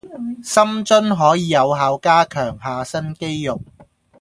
[0.43, 3.61] 深蹲可以有效加強下身肌肉